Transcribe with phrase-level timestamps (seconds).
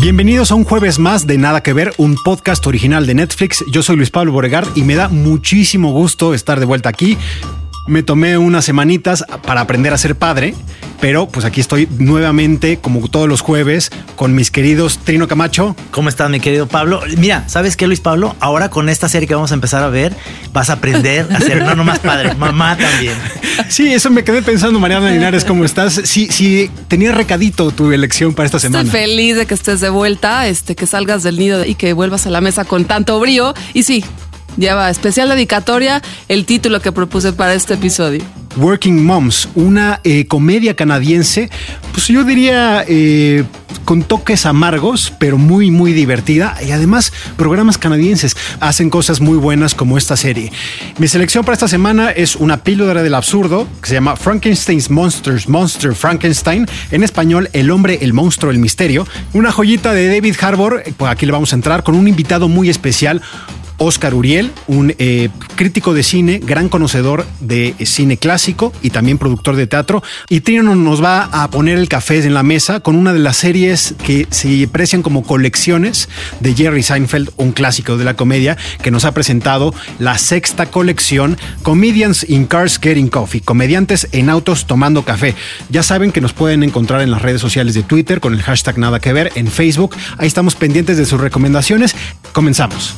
[0.00, 3.62] Bienvenidos a un jueves más de Nada que Ver, un podcast original de Netflix.
[3.70, 7.18] Yo soy Luis Pablo Boregard y me da muchísimo gusto estar de vuelta aquí.
[7.86, 10.54] Me tomé unas semanitas para aprender a ser padre,
[11.00, 15.74] pero pues aquí estoy nuevamente, como todos los jueves, con mis queridos Trino Camacho.
[15.90, 17.00] ¿Cómo estás, mi querido Pablo?
[17.16, 18.36] Mira, ¿sabes qué, Luis Pablo?
[18.38, 20.14] Ahora con esta serie que vamos a empezar a ver,
[20.52, 23.14] vas a aprender a ser no nomás padre, mamá también.
[23.68, 26.00] Sí, eso me quedé pensando, Mariana Linares, ¿cómo estás?
[26.04, 28.84] Sí, sí, tenía recadito tu elección para esta semana.
[28.84, 32.26] Estoy feliz de que estés de vuelta, este, que salgas del nido y que vuelvas
[32.26, 33.54] a la mesa con tanto brío.
[33.72, 34.04] Y sí,
[34.56, 38.24] lleva especial dedicatoria el título que propuse para este episodio.
[38.56, 41.50] Working Moms, una eh, comedia canadiense,
[41.92, 43.44] pues yo diría eh,
[43.84, 46.56] con toques amargos, pero muy, muy divertida.
[46.66, 50.52] Y además, programas canadienses hacen cosas muy buenas como esta serie.
[50.98, 55.48] Mi selección para esta semana es una píldora del absurdo que se llama Frankenstein's Monsters,
[55.48, 56.66] Monster Frankenstein.
[56.90, 59.06] En español, El hombre, el monstruo, el misterio.
[59.32, 60.82] Una joyita de David Harbour.
[60.96, 63.22] Pues aquí le vamos a entrar con un invitado muy especial.
[63.82, 69.56] Oscar Uriel, un eh, crítico de cine, gran conocedor de cine clásico y también productor
[69.56, 70.02] de teatro.
[70.28, 73.38] Y Trino nos va a poner el café en la mesa con una de las
[73.38, 76.08] series que se aprecian como colecciones
[76.40, 81.38] de Jerry Seinfeld, un clásico de la comedia, que nos ha presentado la sexta colección
[81.62, 85.34] Comedians in Cars Getting Coffee, comediantes en autos tomando café.
[85.70, 88.76] Ya saben que nos pueden encontrar en las redes sociales de Twitter con el hashtag
[88.76, 89.96] Nada que ver, en Facebook.
[90.18, 91.94] Ahí estamos pendientes de sus recomendaciones.
[92.32, 92.96] Comenzamos.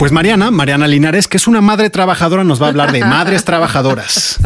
[0.00, 3.44] Pues Mariana, Mariana Linares, que es una madre trabajadora, nos va a hablar de madres
[3.44, 4.38] trabajadoras.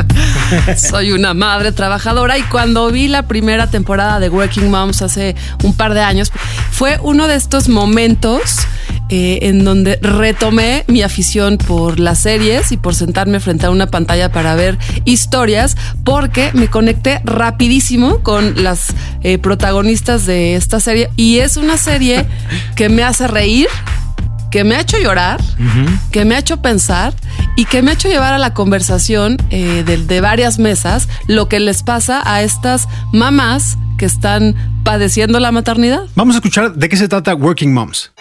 [0.77, 5.73] Soy una madre trabajadora y cuando vi la primera temporada de Working Moms hace un
[5.77, 6.33] par de años,
[6.73, 8.67] fue uno de estos momentos
[9.11, 13.87] eh, en donde retomé mi afición por las series y por sentarme frente a una
[13.87, 21.11] pantalla para ver historias, porque me conecté rapidísimo con las eh, protagonistas de esta serie
[21.15, 22.27] y es una serie
[22.75, 23.69] que me hace reír
[24.55, 25.41] que me ha hecho llorar,
[26.13, 27.13] que me ha hecho pensar
[27.57, 31.49] y que me ha hecho llevar a la conversación eh, de, de varias mesas lo
[31.49, 34.55] que les pasa a estas mamás que están
[34.85, 36.05] padeciendo la maternidad.
[36.15, 38.13] Vamos a escuchar de qué se trata Working Moms.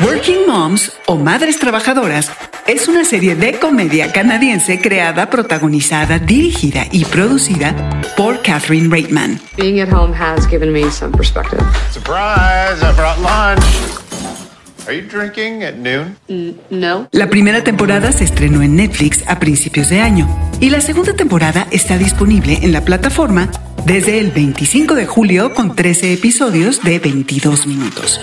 [0.00, 2.30] Working Moms o Madres Trabajadoras
[2.66, 9.40] es una serie de comedia canadiense creada, protagonizada, dirigida y producida por Catherine Reitman.
[9.56, 11.62] Being at home has given me some perspective.
[11.92, 12.82] Surprise!
[12.82, 13.64] I brought lunch.
[14.86, 16.16] Are you drinking at noon?
[16.70, 17.08] No.
[17.12, 20.28] La primera temporada se estrenó en Netflix a principios de año
[20.60, 23.48] y la segunda temporada está disponible en la plataforma
[23.84, 28.20] desde el 25 de julio con 13 episodios de 22 minutos.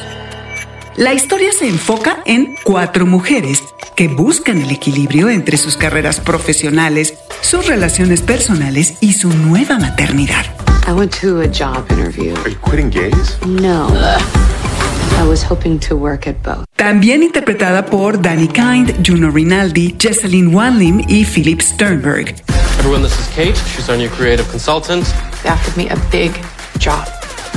[0.95, 3.63] La historia se enfoca en cuatro mujeres
[3.95, 10.45] que buscan el equilibrio entre sus carreras profesionales, sus relaciones personales y su nueva maternidad.
[10.87, 12.35] I went to a job interview.
[12.43, 13.37] Are you quitting gays?
[13.45, 13.87] No.
[15.17, 16.65] I was hoping to work at both.
[16.75, 22.35] También interpretada por Danny Kind, Juno Rinaldi, Jesselyn Wanlim y Philip Sternberg.
[22.79, 23.55] Everyone, this is Kate.
[23.73, 25.05] She's our new creative consultant.
[25.43, 26.33] They offered me a big
[26.79, 27.07] job.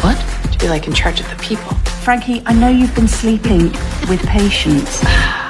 [0.02, 0.16] What?
[0.52, 1.74] To be like in charge of the people.
[2.04, 3.72] Frankie, I know you've been sleeping
[4.08, 5.02] with patients.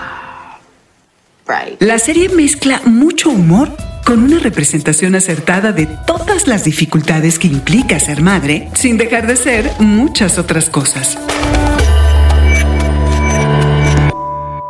[1.79, 3.71] La serie mezcla mucho humor
[4.05, 9.37] con una representación acertada de todas las dificultades que implica ser madre, sin dejar de
[9.37, 11.17] ser muchas otras cosas.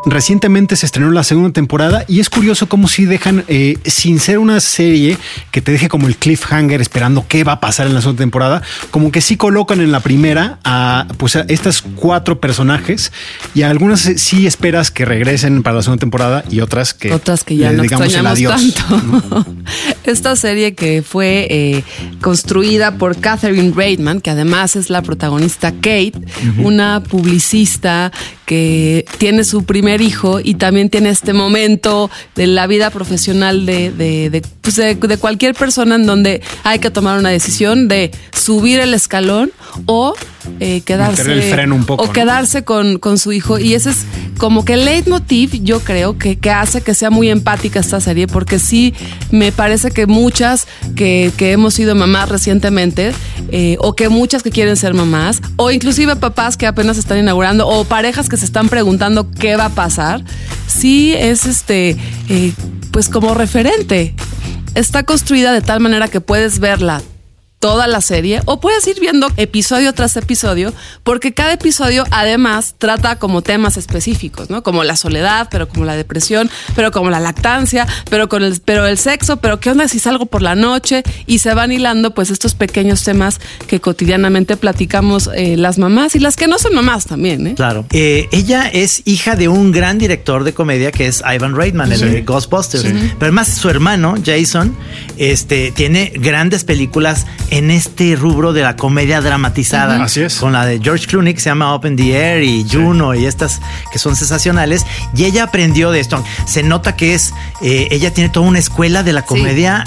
[0.09, 4.39] Recientemente se estrenó la segunda temporada y es curioso cómo si dejan, eh, sin ser
[4.39, 5.19] una serie
[5.51, 8.63] que te deje como el cliffhanger esperando qué va a pasar en la segunda temporada,
[8.93, 13.11] como que sí colocan en la primera a, pues, a estas cuatro personajes
[13.53, 17.43] y a algunas sí esperas que regresen para la segunda temporada y otras que, Otras
[17.43, 18.75] que ya no digamos el adiós.
[18.75, 19.45] tanto.
[20.05, 21.85] Esta serie que fue eh,
[22.21, 26.13] construida por Catherine Reitman, que además es la protagonista Kate,
[26.59, 28.13] una publicista
[28.45, 33.91] que tiene su primer hijo y también tiene este momento de la vida profesional de,
[33.91, 38.81] de, de, pues, de- cualquier persona en donde hay que tomar una decisión de subir
[38.81, 39.51] el escalón
[39.87, 40.15] o
[40.61, 42.13] eh, quedarse Meterle el freno un poco, o ¿no?
[42.13, 44.07] quedarse con, con su hijo y ese es
[44.39, 48.27] como que el leitmotiv yo creo que, que hace que sea muy empática esta serie,
[48.27, 48.95] porque sí
[49.31, 53.13] me parece que muchas que, que hemos sido mamás recientemente,
[53.51, 57.67] eh, o que muchas que quieren ser mamás, o inclusive papás que apenas están inaugurando,
[57.67, 60.23] o parejas que se están preguntando qué va a pasar,
[60.67, 61.97] sí es este,
[62.29, 62.53] eh,
[62.91, 64.15] pues como referente.
[64.75, 67.01] Está construida de tal manera que puedes verla
[67.67, 70.73] toda la serie o puedes ir viendo episodio tras episodio
[71.03, 74.63] porque cada episodio además trata como temas específicos, ¿no?
[74.63, 78.87] Como la soledad, pero como la depresión, pero como la lactancia, pero con el pero
[78.87, 82.31] el sexo, pero qué onda si salgo por la noche y se van hilando pues
[82.31, 87.07] estos pequeños temas que cotidianamente platicamos eh, las mamás y las que no son mamás
[87.07, 87.55] también, ¿eh?
[87.57, 87.85] Claro.
[87.91, 91.99] Eh, ella es hija de un gran director de comedia que es Ivan Reitman, el
[91.99, 92.85] de Ghostbusters.
[92.85, 94.77] Pero además su hermano, Jason,
[95.17, 100.03] este, tiene grandes películas en este rubro de la comedia dramatizada.
[100.03, 100.37] Así es.
[100.37, 103.61] Con la de George Clooney que se llama Open the Air y Juno y estas
[103.93, 104.85] que son sensacionales.
[105.15, 106.23] Y ella aprendió de esto.
[106.47, 107.33] Se nota que es,
[107.63, 109.85] eh, ella tiene toda una escuela de la comedia.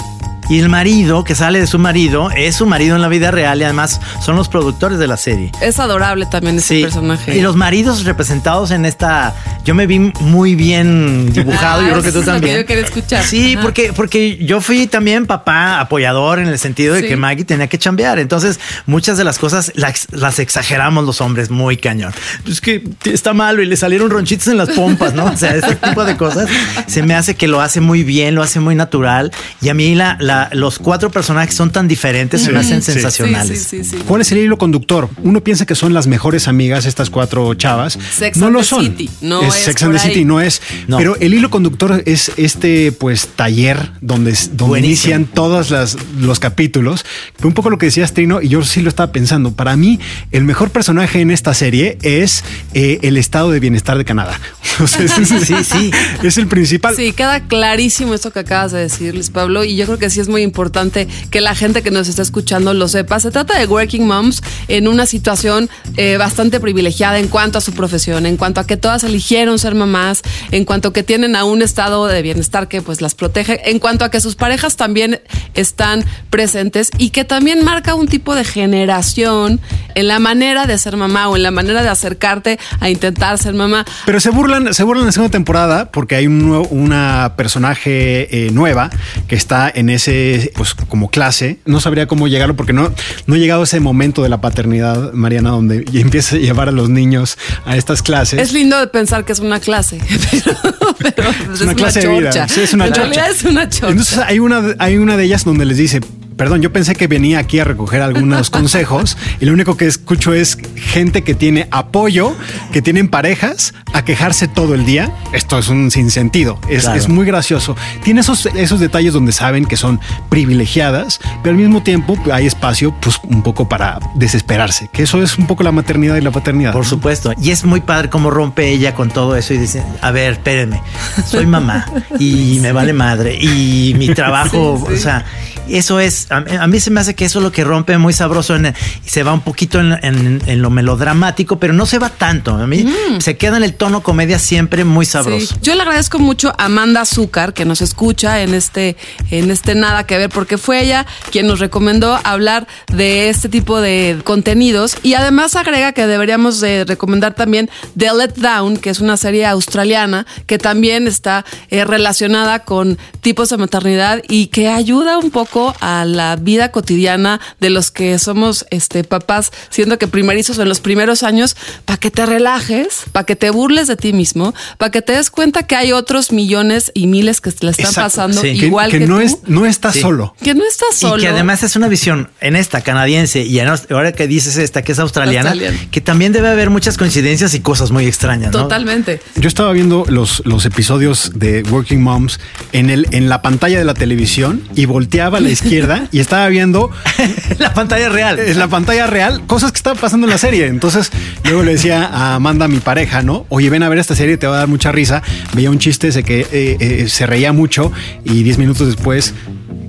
[0.50, 3.60] Y el marido que sale de su marido es su marido en la vida real
[3.60, 5.50] y además son los productores de la serie.
[5.62, 6.82] Es adorable también ese Sí.
[6.82, 7.36] personaje.
[7.38, 9.32] Y los maridos representados en esta.
[9.64, 11.80] Yo me vi muy bien dibujado.
[11.82, 12.56] Ah, yo creo que tú lo que también.
[12.58, 13.22] yo quería escuchar.
[13.24, 13.62] Sí, Ajá.
[13.62, 17.08] porque, porque yo fui también papá apoyador en el sentido de Sí.
[17.08, 18.18] que Maggie tenía que chambear.
[18.18, 22.12] Entonces, muchas de las cosas las, las exageramos los hombres muy cañón.
[22.48, 25.26] Es que está malo y le salieron ronchitos en las pompas, ¿no?
[25.26, 26.48] O sea, ese tipo de cosas
[26.88, 29.30] se me hace que lo hace muy bien, lo hace muy natural.
[29.62, 32.92] Y a mí la, la- los cuatro personajes son tan diferentes, se me hacen Sí.
[32.92, 33.58] sensacionales.
[33.62, 34.04] Sí, sí, sí, sí.
[34.06, 35.08] ¿Cuál es el hilo conductor?
[35.22, 37.98] Uno piensa que son las mejores amigas estas cuatro chavas.
[38.16, 38.84] Sex no and lo the son.
[38.86, 39.10] City.
[39.20, 40.62] No es es Sex and the City, no es.
[40.88, 40.96] No.
[40.98, 47.04] Pero el hilo conductor es este pues taller donde, donde inician todos las, los capítulos.
[47.38, 49.52] Fue un poco lo que decías Trino y yo sí lo estaba pensando.
[49.52, 49.98] Para mí
[50.30, 52.44] el mejor personaje en esta serie es
[52.74, 54.38] eh, el estado de bienestar de Canadá.
[54.82, 55.90] O sea, es, Sí, sí.
[56.22, 56.94] es el principal.
[56.96, 60.20] Sí, queda clarísimo esto que acabas de decir, Luis Pablo, y yo creo que sí
[60.20, 63.20] es muy importante que la gente que nos está escuchando lo sepa.
[63.20, 67.72] Se trata de working moms en una situación eh, bastante privilegiada en cuanto a su
[67.72, 71.44] profesión, en cuanto a que todas eligieron ser mamás, en cuanto a que tienen a
[71.44, 75.20] un estado de bienestar que pues las protege, en cuanto a que sus parejas también
[75.54, 79.60] están presentes y que también marca un tipo de generación
[79.94, 83.54] en la manera de ser mamá o en la manera de acercarte a intentar ser
[83.54, 83.84] mamá.
[84.06, 86.40] Pero se burlan, se burlan en la segunda temporada porque hay un
[86.70, 88.90] una personaje eh, nueva
[89.28, 90.09] que está en ese,
[90.56, 91.58] pues como clase.
[91.64, 92.92] No sabría cómo llegarlo porque no,
[93.26, 96.72] no he llegado a ese momento de la paternidad, Mariana, donde empieza a llevar a
[96.72, 98.40] los niños a estas clases.
[98.40, 99.98] Es lindo pensar que es una clase,
[100.98, 102.48] pero, pero Es una clase de vida.
[102.48, 103.08] Sí, es una en chorcha.
[103.10, 103.88] realidad es una chorcha.
[103.88, 106.00] Entonces hay una, hay una de ellas donde les dice,
[106.40, 110.32] perdón, yo pensé que venía aquí a recoger algunos consejos y lo único que escucho
[110.32, 112.34] es gente que tiene apoyo,
[112.72, 115.12] que tienen parejas a quejarse todo el día.
[115.34, 116.58] Esto es un sinsentido.
[116.70, 116.98] Es, Claro.
[116.98, 117.76] es muy gracioso.
[118.02, 120.00] Tiene esos, esos detalles donde saben que son
[120.30, 125.36] privilegiadas, pero al mismo tiempo hay espacio pues un poco para desesperarse, que eso es
[125.36, 126.72] un poco la maternidad y la paternidad.
[126.72, 126.88] Por ¿no?
[126.88, 127.34] supuesto.
[127.42, 130.80] Y es muy padre cómo rompe ella con todo eso y dice, a ver, espérenme,
[131.26, 131.84] soy mamá
[132.18, 134.94] y me vale madre y mi trabajo, Sí, sí.
[134.94, 135.24] o sea,
[135.68, 138.12] eso es, a, a mí se me hace que eso es lo que rompe muy
[138.12, 141.98] sabroso en, y se va un poquito en, en- en lo melodramático, pero no se
[141.98, 142.54] va tanto.
[142.54, 142.86] A mí
[143.18, 145.54] se queda en el tono comedia siempre muy sabroso.
[145.54, 145.60] Sí.
[145.62, 148.96] Yo le agradezco mucho a Amanda Azúcar que nos escucha en este,
[149.30, 153.80] en este Nada que ver, porque fue ella quien nos recomendó hablar de este tipo
[153.80, 159.00] de contenidos y además agrega que deberíamos de recomendar también The Let Down, que es
[159.00, 165.18] una serie australiana que también está eh, relacionada con tipos de maternidad y que ayuda
[165.18, 170.58] un poco a la vida cotidiana de los que somos este, papás, siendo que primerizos
[170.58, 174.54] en los primeros años, para que te relajes, para que te burles de ti mismo,
[174.78, 177.86] para que te des cuenta que hay otros millones y miles que te la están
[177.86, 178.02] Exacto.
[178.10, 178.58] pasando Sí.
[178.58, 179.20] Que- igual que, que, no, tú.
[179.22, 180.00] es, no estás Sí.
[180.00, 180.34] solo.
[180.42, 181.18] que no estás solo.
[181.18, 184.82] Y que además es una visión en esta canadiense y en, ahora que dices esta
[184.82, 185.54] que es australiana,
[185.90, 188.52] que también debe haber muchas coincidencias y cosas muy extrañas.
[188.52, 188.62] ¿no?
[188.62, 189.20] Totalmente.
[189.36, 192.40] Yo estaba viendo los, los episodios de Working Moms
[192.72, 196.48] en, el, en la pantalla de la televisión y volteaba a la izquierda y estaba
[196.48, 196.90] viendo
[197.58, 198.38] La pantalla real.
[198.38, 200.66] en la pantalla real cosas que estaban pasando en la serie.
[200.66, 201.10] Entonces
[201.44, 203.46] luego le decía a Amanda, mi pareja, ¿no?
[203.48, 205.22] Oye, ven a ver esta serie, te va a dar mucha risa.
[205.54, 207.92] Veía un chiste ese que eh, eh, se reía mucho
[208.24, 209.34] y 10 minutos después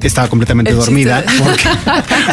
[0.07, 1.23] estaba completamente El dormida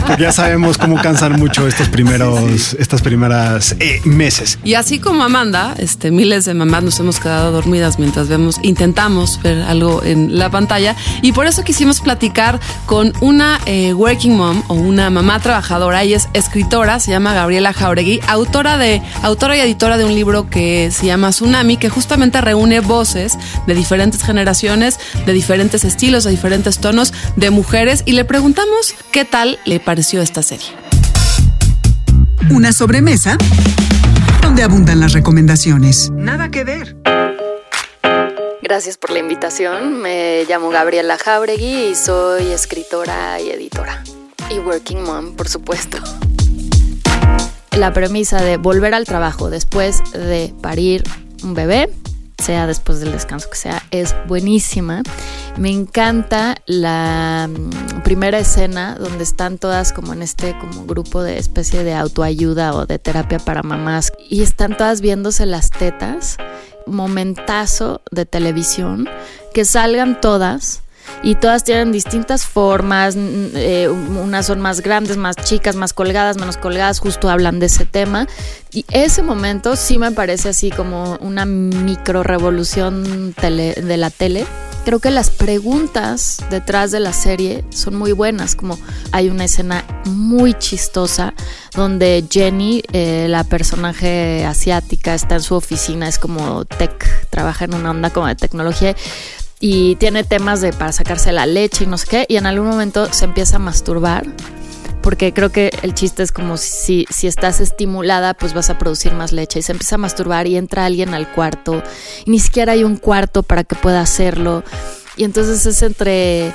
[0.07, 4.59] porque ya sabemos cómo cansan mucho estos primeros, estas primeras eh, meses.
[4.65, 9.41] Y así como Amanda, este, miles de mamás nos hemos quedado dormidas mientras vemos, intentamos
[9.43, 10.97] ver algo en la pantalla.
[11.23, 16.03] Y por eso quisimos platicar con una eh, working mom o una mamá trabajadora.
[16.03, 20.49] Ella es escritora, se llama Gabriela Jauregui, autora de, autora y editora de un libro
[20.51, 26.31] que se llama Tsunami, que justamente reúne voces de diferentes generaciones, de diferentes estilos, de
[26.31, 28.05] diferentes tonos, de mujeres.
[28.07, 30.69] Y le preguntamos qué tal le pareció esta serie.
[32.51, 33.37] Una sobremesa
[34.41, 36.09] donde abundan las recomendaciones.
[36.13, 36.97] Nada que ver.
[38.63, 40.01] Gracias por la invitación.
[40.01, 44.05] Me llamo Gabriela Jauregui y soy escritora y editora.
[44.51, 45.99] Y working mom, por supuesto.
[47.77, 51.03] La premisa de volver al trabajo después de parir
[51.43, 51.91] un bebé,
[52.39, 55.03] sea después del descanso que sea, es buenísima.
[55.57, 61.39] Me encanta la mm, primera escena donde están todas como en este como grupo de
[61.39, 66.37] especie de autoayuda o de terapia para mamás y están todas viéndose las tetas.
[66.87, 69.09] Momentazo de televisión,
[69.53, 70.83] que salgan todas
[71.23, 76.57] y todas tienen distintas formas, eh, unas son más grandes, más chicas, más colgadas, menos
[76.57, 78.27] colgadas, justo hablan de ese tema.
[78.73, 84.47] Y ese momento sí me parece así como una micro revolución tele- de la tele.
[84.85, 88.79] Creo que las preguntas detrás de la serie son muy buenas, como
[89.13, 91.35] hay una escena muy chistosa
[91.75, 97.75] donde Jenny, eh, la personaje asiática, está en su oficina, es como tech, trabaja en
[97.75, 98.97] una onda como de tecnología
[99.61, 102.69] y tiene temas de para sacarse la leche y no sé qué, y en algún
[102.69, 104.27] momento se empieza a masturbar,
[105.03, 109.13] porque creo que el chiste es como si, si estás estimulada, pues vas a producir
[109.15, 111.83] más leche, y se empieza a masturbar y entra alguien al cuarto,
[112.27, 114.65] ni siquiera hay un cuarto para que pueda hacerlo,
[115.17, 116.53] y entonces es entre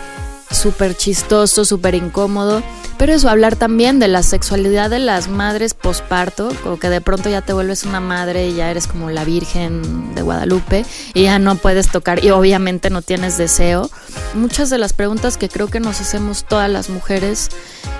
[0.51, 2.61] súper chistoso, súper incómodo.
[2.97, 7.27] Pero eso, hablar también de la sexualidad de las madres posparto, como que de pronto
[7.29, 11.39] ya te vuelves una madre y ya eres como la Virgen de Guadalupe y ya
[11.39, 13.89] no puedes tocar y obviamente no tienes deseo.
[14.35, 17.49] Muchas de las preguntas que creo que nos hacemos todas las mujeres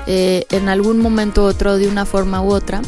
[0.06, 2.82] eh, en algún momento u otro, de una forma u otra,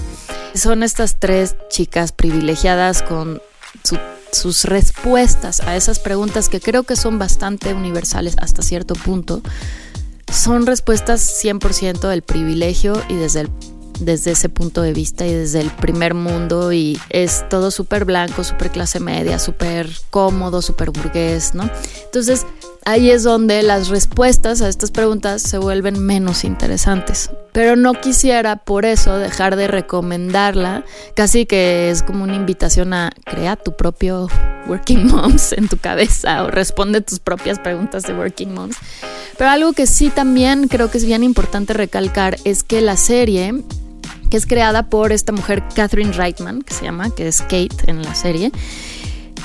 [0.53, 3.41] son estas tres chicas privilegiadas con
[3.83, 3.97] su-
[4.35, 9.41] sus respuestas a esas preguntas que creo que son bastante universales hasta cierto punto
[10.31, 13.47] son respuestas 100% del privilegio y desde,
[13.99, 18.43] desde ese punto de vista y desde el primer mundo y es todo súper blanco,
[18.43, 21.69] súper clase media, súper cómodo, súper burgués, ¿no?
[22.05, 22.45] Entonces
[22.85, 27.31] ahí es donde las respuestas a estas preguntas se vuelven menos interesantes.
[27.51, 33.11] Pero no quisiera por eso dejar de recomendarla, casi que es como una invitación a
[33.25, 34.27] crear tu propio
[34.67, 38.77] Working Moms en tu cabeza o responde tus propias preguntas de Working Moms.
[39.37, 43.53] Pero algo que sí también creo que es bien importante recalcar es que la serie,
[44.29, 48.03] que es creada por esta mujer Catherine Reitman, que se llama, que es Kate en
[48.03, 48.51] la serie,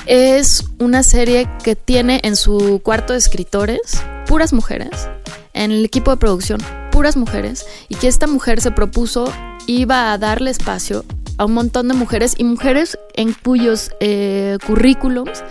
[0.05, 5.09] es una serie que tiene en su cuarto de escritores puras mujeres,
[5.53, 9.31] en el equipo de producción puras mujeres, y que esta mujer se propuso
[9.65, 11.05] iba a darle espacio
[11.37, 15.43] a un montón de mujeres y mujeres en cuyos eh, currículums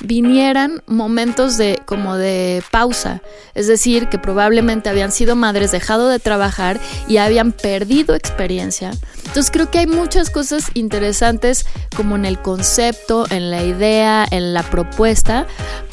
[0.00, 3.22] vinieran momentos de como de pausa,
[3.54, 8.92] es decir, que probablemente habían sido madres, dejado de trabajar y habían perdido experiencia.
[9.26, 11.66] Entonces creo que hay muchas cosas interesantes
[11.96, 15.46] como en el concepto, en la idea, en la propuesta.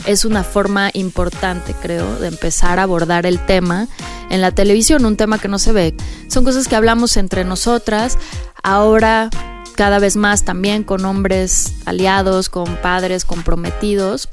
[0.06, 3.88] Es una forma importante, creo, de empezar a abordar el tema
[4.30, 5.96] en la televisión, un tema que no se ve.
[6.28, 8.18] Son cosas que hablamos entre nosotras.
[8.64, 9.30] Ahora
[9.78, 14.28] cada vez más también con hombres aliados, con padres comprometidos,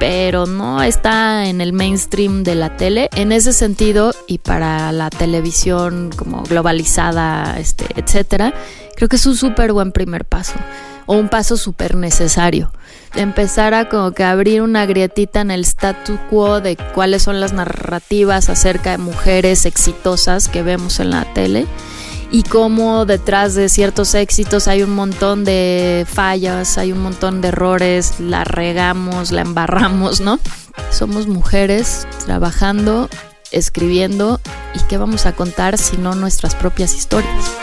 [0.00, 3.08] pero no está en el mainstream de la tele.
[3.14, 8.52] En ese sentido, y para la televisión como globalizada, este, etcétera,
[8.96, 10.54] creo que es un súper buen primer paso.
[11.06, 12.72] O un paso súper necesario.
[13.14, 17.52] Empezar a como que abrir una grietita en el statu quo de cuáles son las
[17.52, 21.66] narrativas acerca de mujeres exitosas que vemos en la tele
[22.30, 27.48] y cómo detrás de ciertos éxitos hay un montón de fallas, hay un montón de
[27.48, 30.38] errores, la regamos, la embarramos, ¿no?
[30.90, 33.08] Somos mujeres trabajando,
[33.50, 34.40] escribiendo
[34.74, 37.56] y qué vamos a contar si no nuestras propias historias.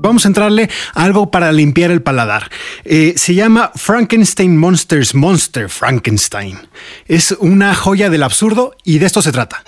[0.00, 2.50] Vamos a entrarle a algo para limpiar el paladar.
[2.84, 6.58] Eh, se llama Frankenstein Monsters Monster Frankenstein.
[7.06, 9.62] Es una joya del absurdo y de esto se trata.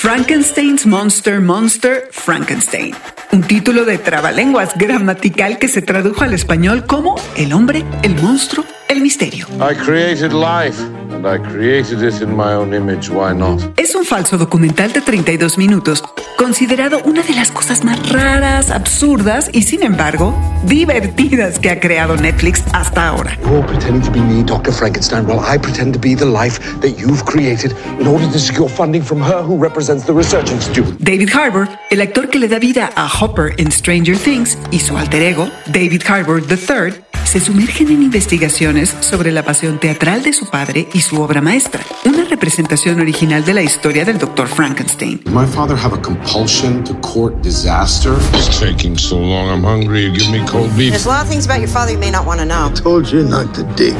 [0.00, 2.94] Frankenstein's Monster Monster Frankenstein.
[3.32, 8.64] Un título de trabalenguas gramatical que se tradujo al español como El hombre, el monstruo,
[8.88, 9.46] el misterio.
[9.60, 13.10] I created life, and I created it in my own image.
[13.10, 13.60] Why not?
[13.76, 16.02] Es un falso documental de 32 minutos,
[16.36, 22.16] considerado una de las cosas más raras, absurdas y sin embargo divertidas que ha creado
[22.16, 23.36] Netflix hasta ahora.
[23.42, 24.72] You're pretending to be me, Dr.
[24.72, 28.68] Frankenstein, while I pretend to be the life that you've created in order to secure
[28.68, 30.86] funding from her who represents the research institute.
[30.98, 34.96] David Harbour, el actor que le da vida a Hopper en Stranger Things, y su
[34.96, 37.00] alter ego, David Harbour III,
[37.30, 41.82] se sumergen en investigaciones sobre la pasión teatral de su padre y su obra maestra,
[42.04, 44.48] una representación original de la historia del Dr.
[44.48, 45.20] Frankenstein.
[45.26, 48.14] My father have a compulsion to court disaster.
[48.34, 49.48] It's taking so long.
[49.48, 50.04] I'm hungry.
[50.04, 50.90] You give me cold beef.
[50.90, 52.70] There's a lot of things about your father you may not want to know.
[52.74, 53.94] Told you not to dig.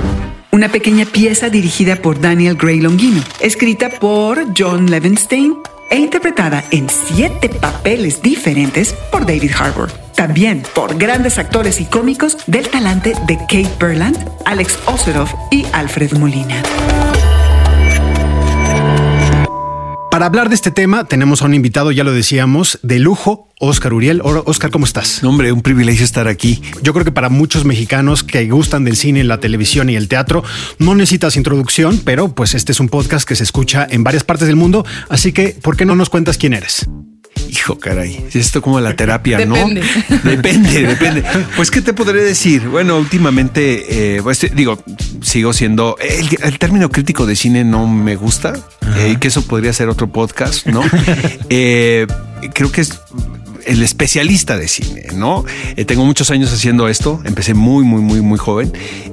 [0.52, 5.54] Una pequeña pieza dirigida por Daniel Gray Longino, escrita por John Levenstein
[5.90, 9.90] e interpretada en siete papeles diferentes por David Harbour.
[10.20, 16.12] También por grandes actores y cómicos del talante de Kate Berland, Alex Oseroff y Alfred
[16.18, 16.62] Molina.
[20.10, 23.94] Para hablar de este tema, tenemos a un invitado, ya lo decíamos, de lujo, Oscar
[23.94, 24.20] Uriel.
[24.22, 25.24] Oscar, ¿cómo estás?
[25.24, 26.60] Hombre, un privilegio estar aquí.
[26.82, 30.44] Yo creo que para muchos mexicanos que gustan del cine, la televisión y el teatro,
[30.78, 34.48] no necesitas introducción, pero pues este es un podcast que se escucha en varias partes
[34.48, 36.86] del mundo, así que ¿por qué no nos cuentas quién eres?
[37.48, 39.56] Hijo, caray, esto como la terapia, ¿no?
[39.56, 39.82] Depende.
[40.24, 41.24] Depende, depende.
[41.56, 42.68] Pues, ¿qué te podré decir?
[42.68, 44.82] Bueno, últimamente, eh, pues, digo,
[45.22, 45.96] sigo siendo.
[45.98, 48.52] El, el término crítico de cine no me gusta,
[48.96, 50.82] eh, que eso podría ser otro podcast, ¿no?
[51.52, 52.06] Eh,
[52.54, 53.00] creo que es
[53.66, 55.44] el especialista de cine, ¿no?
[55.76, 58.72] Eh, tengo muchos años haciendo esto, empecé muy, muy, muy, muy joven.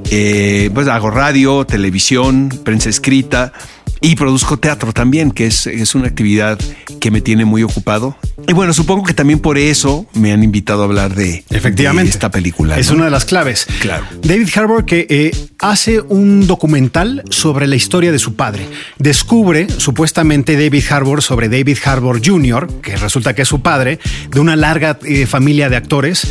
[0.09, 3.53] Eh, pues hago radio, televisión, prensa escrita
[4.01, 6.59] y produzco teatro también, que es, es una actividad
[6.99, 8.15] que me tiene muy ocupado.
[8.47, 12.09] Y bueno, supongo que también por eso me han invitado a hablar de, Efectivamente.
[12.09, 12.77] de esta película.
[12.77, 12.97] Es ¿no?
[12.97, 13.67] una de las claves.
[13.79, 14.05] Claro.
[14.21, 18.67] David Harbour que eh, hace un documental sobre la historia de su padre.
[18.99, 23.99] Descubre supuestamente David Harbour sobre David Harbour Jr., que resulta que es su padre,
[24.29, 26.27] de una larga eh, familia de actores,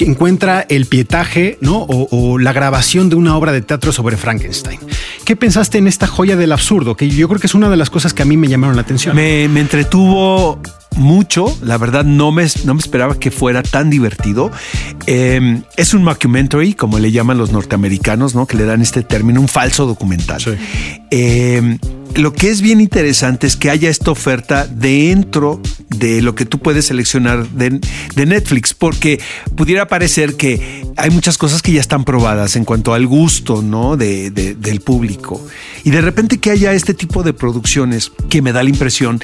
[0.00, 1.76] que encuentra el pietaje ¿no?
[1.76, 4.80] o, o la grabación de una obra de teatro sobre Frankenstein.
[5.26, 6.96] ¿Qué pensaste en esta joya del absurdo?
[6.96, 8.80] Que yo creo que es una de las cosas que a mí me llamaron la
[8.80, 9.14] atención.
[9.14, 10.58] Me, me entretuvo
[10.96, 14.50] mucho, la verdad no me, no me esperaba que fuera tan divertido.
[15.06, 18.46] Eh, es un mockumentary, como le llaman los norteamericanos, ¿no?
[18.46, 20.40] que le dan este término, un falso documental.
[21.10, 21.78] Eh,
[22.14, 26.58] lo que es bien interesante es que haya esta oferta dentro de lo que tú
[26.58, 27.80] puedes seleccionar de,
[28.14, 29.20] de, Netflix, porque
[29.56, 33.96] pudiera parecer que hay muchas cosas que ya están probadas en cuanto al gusto ¿no?
[33.96, 35.44] de, de, del público.
[35.84, 39.20] Y de repente que haya este tipo de producciones que me da la impresión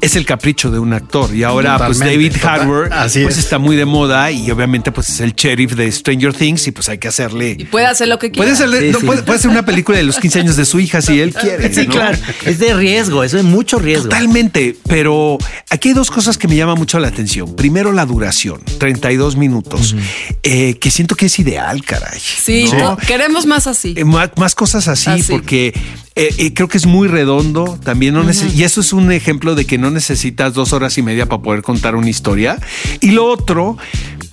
[0.00, 1.34] es el capricho de un actor.
[1.34, 5.34] Y ahora, pues David Harbour pues, está muy de moda y obviamente pues es el
[5.34, 7.56] sheriff de Stranger Things y pues hay que hacerle.
[7.58, 8.44] Y puede hacer lo que quiera.
[8.44, 9.06] Puede, hacerle, Sí, no, sí.
[9.06, 11.72] Puede, puede hacer una película de los 15 años de su hija si él quiere.
[11.72, 11.92] Sí, ¿no?
[11.92, 12.18] claro.
[12.46, 14.04] Es de riesgo, eso es mucho riesgo.
[14.04, 15.38] Totalmente, pero
[15.70, 17.54] aquí hay dos cosas que me llaman mucho la atención.
[17.56, 19.94] Primero, la duración, 32 minutos,
[20.42, 22.18] eh, que siento que es ideal, caray.
[22.20, 22.66] Sí,
[23.06, 23.94] queremos más así.
[23.96, 25.30] Eh, más, más cosas así, Así.
[25.32, 25.72] porque
[26.16, 27.78] eh, eh, creo que es muy redondo.
[27.82, 31.02] También no neces- y eso es un ejemplo de que no necesitas dos horas y
[31.02, 32.58] media para poder contar una historia.
[33.00, 33.76] Y lo otro,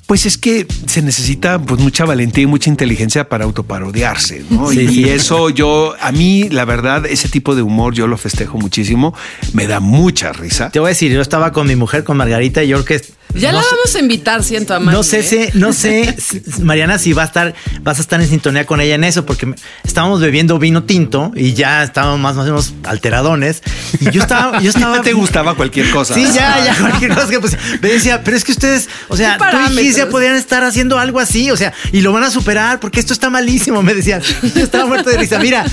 [0.08, 4.72] pues es que se necesita pues mucha valentía y mucha inteligencia para autoparodiarse, ¿no?
[4.72, 5.02] Sí, y, sí.
[5.02, 9.14] y eso yo, a mí, la verdad, ese tipo de humor yo lo festejo muchísimo.
[9.52, 10.70] Me da mucha risa.
[10.70, 13.17] Te voy a decir, yo estaba con mi mujer, con Margarita, y yo creo que.
[13.34, 15.24] Ya no la sé- vamos a invitar, siento a Mari, No sé, ¿eh?
[15.52, 16.16] si, no sé,
[16.62, 19.54] Mariana, si va a estar, vas a estar en sintonía con ella en eso, porque
[19.84, 23.62] estábamos bebiendo vino tinto y ya estábamos más o menos alteradones.
[24.00, 25.02] Y yo estaba, yo estaba.
[25.02, 26.14] te gustaba cualquier cosa.
[26.14, 27.58] Sí, ya, ya, cualquier cosa que pues.
[27.82, 29.84] Me decía, pero es que ustedes, o sea, ¿Qué tú y?
[29.84, 33.14] Gisia podrían estar haciendo algo así, o sea, y lo van a superar porque esto
[33.14, 34.22] está malísimo, me decían.
[34.56, 35.38] Yo estaba muerto de risa.
[35.40, 35.66] Mira,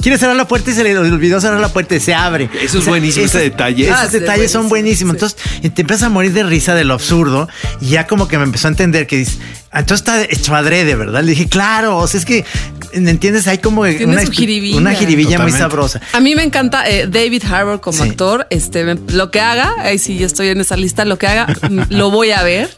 [0.00, 2.48] quiere cerrar la puerta y se le olvidó cerrar la puerta y se abre.
[2.62, 3.84] Eso es buenísimo, ese detalle.
[3.84, 5.34] Esos Ah, sí, detalles son buenísimo, buenísimos.
[5.42, 7.48] Entonces, te empiezas a morir de risa de lo absurdo
[7.80, 9.38] y ya como que me empezó a entender que dice,
[9.70, 11.22] "Ah, entonces está hecho adrede, ¿verdad?
[11.22, 12.44] Le dije, claro, o sea, es que,
[12.96, 13.46] ¿entiendes?
[13.46, 14.78] Hay como Tiene una, su jiribilla.
[14.78, 16.00] una jiribilla muy sabrosa.
[16.12, 18.10] A mí me encanta eh, David Harbour como Sí.
[18.10, 18.46] actor.
[18.50, 21.46] Este, me- lo que haga, ahí sí yo estoy en esa lista, lo que haga,
[21.90, 22.70] lo voy a ver.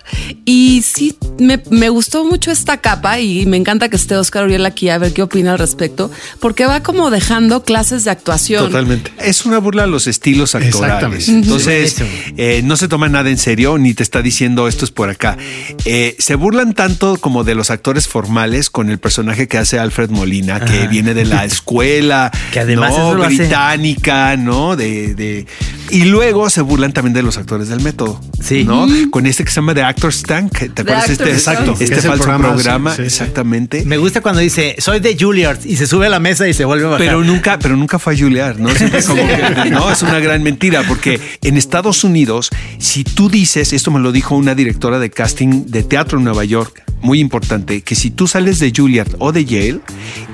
[0.44, 4.66] Y sí, me, me gustó mucho esta capa y me encanta que esté Oscar Uriel
[4.66, 8.66] aquí a ver qué opina al respecto, porque va como dejando clases de actuación.
[8.66, 9.12] Totalmente.
[9.18, 11.28] Es una burla a los estilos actorales.
[11.28, 11.30] Exactamente.
[11.30, 11.96] Entonces,
[12.36, 15.36] eh, no se toma nada en serio ni te está diciendo esto es por acá.
[15.84, 20.07] Eh, se burlan tanto como de los actores formales con el personaje que hace Alfred
[20.10, 20.86] Molina, que Ajá.
[20.88, 23.22] viene de la escuela Que además ¿no?
[23.22, 24.76] hace- británica, ¿no?
[24.76, 25.46] De, de-
[25.90, 28.20] Y luego se burlan también de los actores del método.
[28.42, 28.64] Sí.
[28.64, 28.86] ¿no?
[29.10, 30.52] Con este que se llama The Actor's Tank.
[30.74, 32.90] ¿Te acuerdas este, exacto, Que este es el falso programa, programa?
[32.90, 33.06] sí, sí, sí.
[33.22, 33.84] exactamente.
[33.84, 36.64] Me gusta cuando dice, soy de Juilliard y se sube a la mesa y se
[36.64, 37.06] vuelve a bajar.
[37.06, 38.68] Pero nunca, pero nunca fue a Juliar, ¿no?
[38.74, 43.72] Siempre como que, no, es una gran mentira, porque en Estados Unidos, si tú dices,
[43.72, 47.82] esto me lo dijo una directora de casting de teatro en Nueva York, muy importante,
[47.82, 49.80] que si tú sales de Juilliard o de Yale,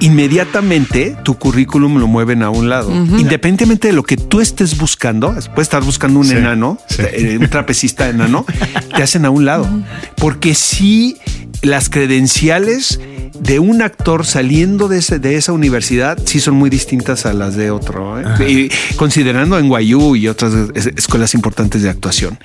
[0.01, 2.91] inmediatamente tu currículum lo mueven a un lado.
[2.95, 7.03] Independientemente de lo que tú estés buscando, puedes estar buscando un Sí, enano, sí.
[7.13, 8.47] eh, un trapecista enano,
[8.97, 9.69] te hacen a un lado.
[10.17, 11.17] Porque si
[11.63, 13.01] las credenciales
[13.41, 17.57] de un actor saliendo de, ese- de esa universidad sí son muy distintas a las
[17.57, 18.51] de otro, ¿eh?
[18.51, 22.39] Y considerando NYU y otras es- escuelas importantes de actuación.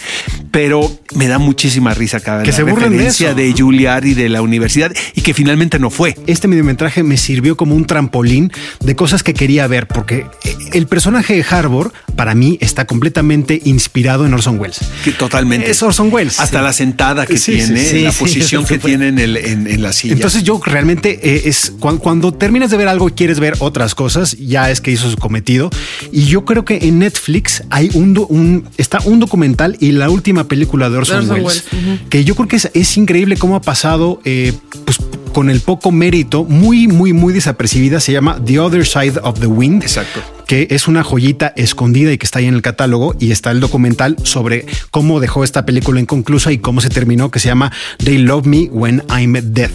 [0.52, 3.36] Pero me da muchísima risa cada Que la se de referencia eso.
[3.38, 6.16] de Juilliard y de la universidad y que finalmente no fue.
[6.28, 10.88] Este mediometraje me sirvió como un trampolín de cosas que quería ver, porque eh, el
[10.88, 14.80] personaje de Harbour, para mí, está completamente inspirado en Orson Welles.
[15.04, 15.70] Que totalmente.
[15.70, 16.40] Es Orson Welles.
[16.40, 19.82] Hasta la sentada que Sí, tiene, sí, la posición que tiene en, el- en- en
[19.84, 20.14] la silla.
[20.16, 23.96] Entonces yo realmente eh, es cuando, cuando terminas de ver algo y quieres ver otras
[23.96, 25.70] cosas, ya es que hizo su cometido.
[26.14, 30.90] Y yo creo que en Netflix hay un, está un documental y la última película
[30.90, 34.22] de Orson, Orson Welles, Welles, que yo creo que es, es increíble cómo ha pasado,
[34.24, 34.54] eh,
[34.86, 35.00] pues
[35.34, 38.00] con el poco mérito, muy, muy, muy desapercibida.
[38.00, 39.84] Se llama The Other Side of the Wind.
[39.84, 40.22] Exacto.
[40.48, 43.16] Que es una joyita escondida y que está ahí en el catálogo.
[43.20, 47.40] Y está el documental sobre cómo dejó esta película inconclusa y cómo se terminó, que
[47.40, 47.72] se llama
[48.04, 49.72] They Love Me When I'm Dead.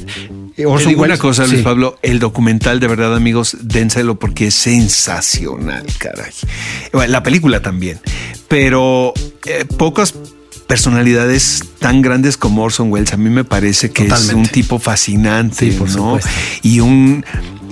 [0.57, 1.63] Te Orson una cosa, Luis sí.
[1.65, 6.31] Pablo, el documental de verdad, amigos, dénselo porque es sensacional, caray.
[6.93, 7.99] Bueno, la película también,
[8.47, 9.13] pero
[9.47, 10.15] eh, pocas
[10.67, 15.71] personalidades tan grandes como Orson Welles a mí me parece que es un tipo fascinante,
[15.73, 15.95] Sí, por ¿no?
[16.21, 16.31] supuesto.
[16.63, 17.25] Y un,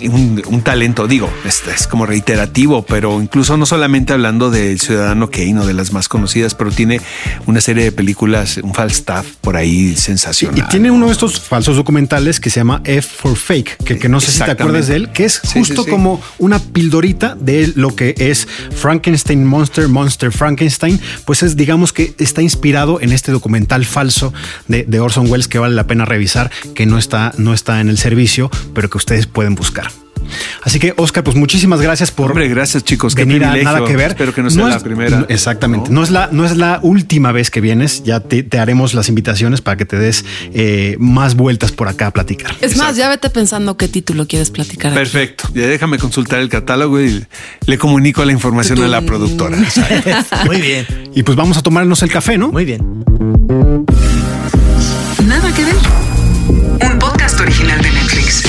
[0.09, 5.31] un, un talento, digo, es, es como reiterativo, pero incluso no solamente hablando del Ciudadano
[5.31, 7.01] Kane o de las más conocidas, pero tiene
[7.47, 10.59] una serie de películas, un Falstaff por ahí sensacional.
[10.59, 14.09] Y tiene uno de estos falsos documentales que se llama F for Fake, que, que
[14.09, 15.91] no sé si te acuerdas de él, que es Sí, justo sí, sí.
[15.91, 21.01] como una pildorita de lo que es Frankenstein Monster, Monster Frankenstein.
[21.25, 24.33] Pues es, digamos que está inspirado en este documental falso
[24.69, 27.89] de, de Orson Welles que vale la pena revisar, que no está, no está en
[27.89, 29.92] el servicio, pero que ustedes pueden buscar.
[30.63, 33.73] Así que, Oscar, pues muchísimas gracias por Hombre, gracias chicos, qué venir a privilegio.
[33.79, 34.11] nada que ver.
[34.13, 35.27] Espero que no sea la es- primera.
[35.29, 35.91] Exactamente.
[35.91, 36.03] ¿no?
[36.03, 38.03] es la, no es la última vez que vienes.
[38.05, 42.09] Ya te, te haremos las invitaciones para que te des eh, más vueltas por acá
[42.09, 42.55] a platicar.
[42.61, 44.93] Es más, ya vete pensando qué título quieres platicar.
[44.93, 44.99] aquí.
[44.99, 45.49] Perfecto.
[45.55, 47.25] Ya déjame consultar el catálogo y
[47.67, 49.57] le comunico la información a la productora.
[50.47, 52.51] Muy bien, Y pues vamos a tomarnos el café, ¿no?
[52.53, 53.05] muy bien.
[55.27, 55.75] Nada que ver.
[56.93, 58.43] Un podcast original de Netflix.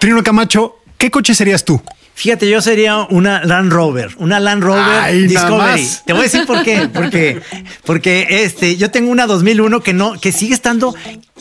[0.00, 1.80] Trino Camacho, ¿qué coche serías tú?
[2.18, 5.88] Fíjate, yo sería una Land Rover, una Land Rover Ay, Discovery.
[6.04, 7.40] Te voy a decir por qué, porque
[7.84, 10.96] porque este yo tengo una 2001 que no que sigue estando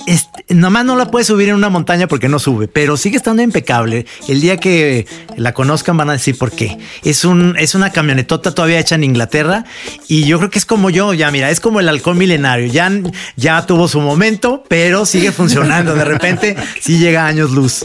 [0.06, 3.42] este, nomás no la puedes subir en una montaña porque no sube, pero sigue estando
[3.42, 4.06] impecable.
[4.28, 6.78] El día que la conozcan van a decir por qué.
[7.04, 9.66] Es un es una camionetota todavía hecha en Inglaterra
[10.08, 12.72] y yo creo que es como yo, ya mira, es como el halcón milenario.
[12.72, 12.92] Ya
[13.36, 15.96] ya tuvo su momento, pero sigue funcionando.
[15.96, 17.84] De repente sí llega a años luz.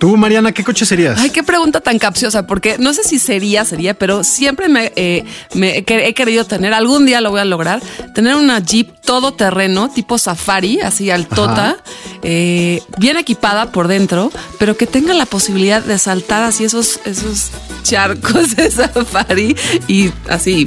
[0.00, 1.20] Tú, Mariana, ¿qué coche serías?
[1.20, 5.24] Ay, qué pregunta tan capciosa, porque no sé si sería, sería, pero siempre me, eh,
[5.54, 7.82] me he quer- he querido tener, algún día lo voy a lograr,
[8.14, 11.76] tener una Jeep todoterreno, tipo safari, así altota,
[12.22, 17.50] eh, bien equipada por dentro, pero que tenga la posibilidad de saltar así esos, esos
[17.82, 19.56] charcos de safari
[19.88, 20.66] y así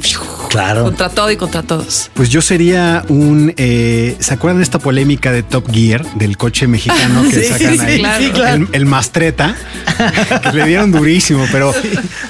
[0.50, 0.84] Claro.
[0.84, 2.10] contra todo y contra todos.
[2.14, 3.52] Pues yo sería un.
[3.56, 7.78] eh, ¿Se acuerdan de esta polémica de Top Gear, del coche mexicano que Sí, sacan
[7.78, 7.98] sí, ahí?
[8.00, 8.24] claro.
[8.24, 8.54] Sí, claro.
[8.56, 9.56] El, el Mastreta,
[10.42, 11.72] que le dieron durísimo, pero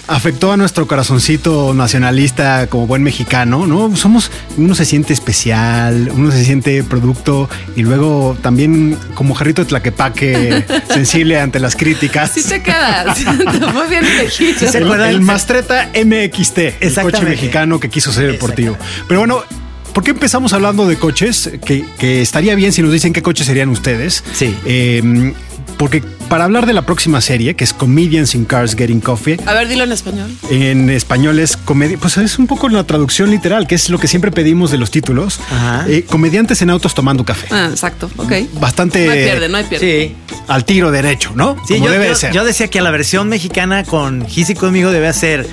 [0.06, 3.94] afectó a nuestro corazoncito nacionalista como buen mexicano, ¿no?
[3.96, 4.30] Somos.
[4.56, 10.64] Uno se siente especial, uno se siente producto y luego también como jarrito de tlaquepaque,
[10.88, 12.30] sensible ante las críticas.
[12.32, 13.18] Sí te quedas.
[13.74, 14.58] Muy bien elegido.
[14.70, 18.76] ¿Se El, el Mastreta MXT, el coche mexicano que quiso ser deportivo.
[19.08, 19.42] Pero bueno,
[19.92, 21.50] ¿por qué empezamos hablando de coches?
[21.64, 24.22] Que, que estaría bien si nos dicen qué coches serían ustedes.
[24.32, 24.56] Sí.
[24.64, 25.32] Eh,
[25.76, 29.52] porque para hablar de la próxima serie, que es Comedians in Cars Getting Coffee, A
[29.52, 30.30] ver, dilo en español.
[30.50, 34.08] en español es comedia, pues es un poco la traducción literal, que es lo que
[34.08, 35.38] siempre pedimos de los títulos.
[35.50, 35.84] Ajá.
[35.88, 37.46] Eh, comediantes en autos tomando café.
[37.50, 38.32] Ah, exacto, ok.
[38.60, 40.08] Bastante No hay pierde, no hay pierde.
[40.28, 40.34] Sí.
[40.48, 41.56] al tiro derecho, ¿no?
[41.68, 42.32] Sí, Como yo, debe yo- de ser.
[42.32, 45.46] yo decía que la versión mexicana con Gis y conmigo debe ser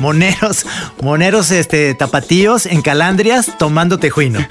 [0.00, 0.64] moneros,
[1.02, 4.40] moneros este, tapatíos en calandrias tomando tejuino.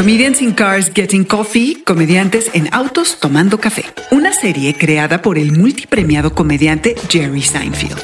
[0.00, 3.84] Comedians in Cars Getting Coffee, comediantes en autos tomando café.
[4.10, 8.00] Una serie creada por el multipremiado comediante Jerry Seinfeld.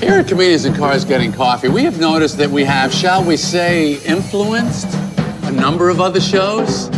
[0.00, 3.36] Here at Comedians in Cars Getting Coffee, we have noticed that we have, shall we
[3.36, 4.88] say, influenced
[5.44, 6.90] a number of other shows.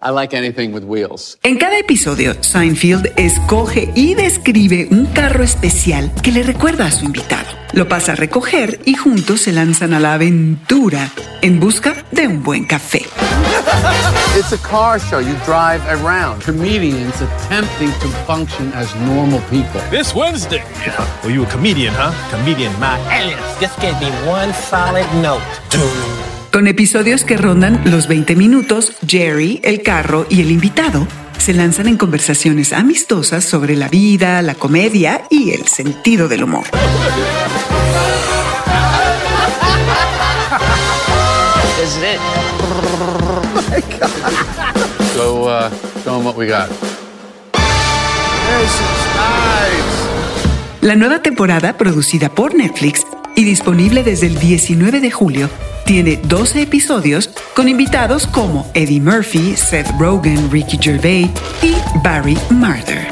[0.00, 1.36] I like anything with wheels.
[1.42, 7.04] En cada episodio, Seinfeld escoge y describe un carro especial que le recuerda a su
[7.04, 7.59] invitado.
[7.72, 11.08] Lo pasa a recoger y juntos se lanzan a la aventura
[11.40, 13.06] en busca de un buen café.
[14.36, 15.20] It's a car show.
[15.20, 16.42] You drive around.
[16.42, 19.80] Comedians attempting to function as normal people.
[19.90, 20.62] This Wednesday.
[21.22, 22.12] Well, you a comedian, huh?
[22.30, 23.38] Comedian Matt Ellis.
[23.60, 25.42] Just give me one solid note.
[26.52, 31.06] Con episodios que rondan los 20 minutos, Jerry, el carro y el invitado
[31.50, 36.62] se lanzan en conversaciones amistosas sobre la vida, la comedia y el sentido del humor.
[45.12, 45.68] So, uh,
[46.04, 46.68] show 'em what we got.
[46.68, 46.78] This
[48.70, 48.80] is
[49.16, 50.86] nice.
[50.86, 55.50] La nueva temporada, producida por Netflix y disponible desde el 19 de julio,
[55.90, 61.28] tiene 12 episodios con invitados como Eddie Murphy, Seth Rogen, Ricky Gervais
[61.64, 61.74] y
[62.04, 63.08] Barry Marder.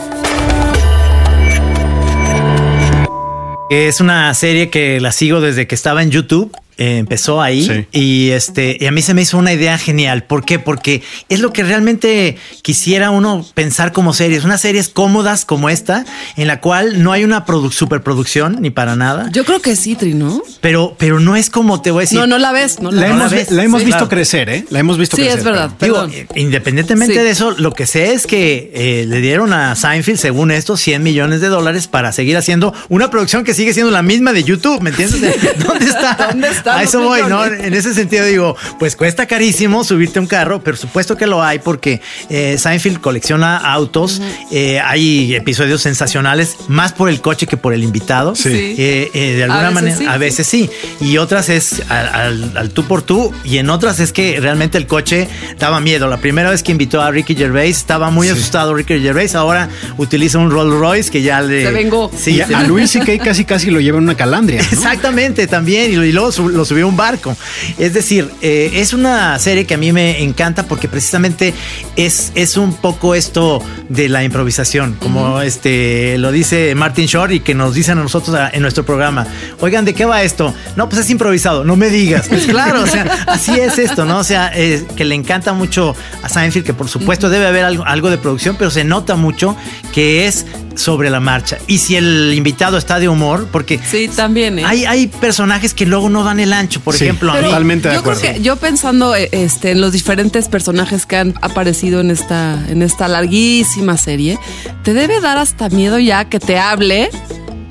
[3.68, 6.56] Es una serie que la sigo desde que estaba en YouTube.
[6.78, 7.86] Eh, empezó ahí Sí.
[7.98, 10.24] y este y a mí se me hizo una idea genial.
[10.24, 10.58] ¿Por qué?
[10.58, 16.04] Porque es lo que realmente quisiera uno pensar como series, unas series cómodas como esta,
[16.36, 19.94] en la cual no hay una produ- superproducción ni para nada, Yo creo que sí,
[19.96, 20.42] Tri, ¿no?
[20.60, 22.18] pero pero no es como te voy a decir.
[22.18, 22.80] No, no la ves.
[22.80, 23.50] No la, La ¿No la hemos, ves?
[23.50, 23.86] la hemos Sí.
[23.86, 24.08] visto Claro.
[24.08, 24.64] crecer, ¿eh?
[24.70, 25.38] La hemos visto Sí, crecer.
[25.38, 25.70] es verdad.
[25.80, 27.20] Digo, independientemente Sí.
[27.20, 31.02] de eso, lo que sé es que eh, le dieron a Seinfeld, según esto, 100
[31.02, 34.80] millones de dólares para seguir haciendo una producción que sigue siendo la misma de YouTube,
[34.80, 35.20] ¿me entiendes?
[35.66, 36.28] ¿Dónde está?
[36.30, 37.44] ¿Dónde están A eso voy, ¿no?
[37.44, 41.42] En ese sentido digo, pues cuesta carísimo subirte a un carro, pero supuesto que lo
[41.42, 42.00] hay porque
[42.30, 47.82] eh, Seinfeld colecciona autos, eh, hay episodios sensacionales, más por el coche que por el
[47.84, 48.34] invitado.
[48.34, 48.48] Sí.
[48.78, 50.70] Eh, eh, de alguna manera, sí, a veces sí.
[51.00, 53.32] Y otras es al, al- al tú por tú.
[53.44, 55.28] Y en otras es que realmente el coche
[55.58, 56.06] daba miedo.
[56.08, 59.34] La primera vez que invitó a Ricky Gervais estaba muy asustado Ricky Gervais.
[59.34, 61.64] Ahora utiliza un Rolls Royce que ya le.
[61.64, 62.10] Se vengó.
[62.16, 64.60] Sí, Y a, Luis y Kay casi casi lo lleva en una calandria.
[64.62, 64.68] ¿no?
[64.68, 65.90] Exactamente, también.
[65.92, 67.34] Y, y luego sub- lo subió a un barco.
[67.78, 71.54] Es decir, eh, es una serie que a mí me encanta porque precisamente
[71.96, 77.40] es, es un poco esto de la improvisación, como este lo dice Martin Short y
[77.40, 79.26] que nos dicen a nosotros a- en nuestro programa.
[79.60, 80.54] Oigan, ¿de qué va esto?
[80.76, 82.28] No, pues es improvisado, no me digas.
[82.28, 84.18] Pues claro, o sea, así es esto, ¿no?
[84.18, 87.84] O sea, eh, que le encanta mucho a Seinfeld, que por supuesto debe haber algo,
[87.84, 89.56] algo de producción, pero se nota mucho
[89.92, 90.44] que es
[90.78, 91.58] sobre la marcha.
[91.66, 94.58] Y si el invitado está de humor, porque Sí, también.
[94.60, 94.64] ¿eh?
[94.64, 97.42] hay, hay personajes que luego no dan el ancho, por Sí, ejemplo, a mí.
[97.42, 98.20] Totalmente de yo acuerdo.
[98.20, 102.64] creo que yo pensando eh, este, en los diferentes personajes que han aparecido en esta,
[102.68, 104.38] en esta larguísima serie,
[104.84, 107.10] te debe dar hasta miedo ya que te hable,